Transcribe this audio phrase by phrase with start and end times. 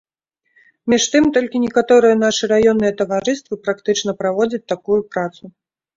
[0.93, 5.43] Між тым толькі некаторыя нашы раённыя таварыствы практычна праводзяць такую працу.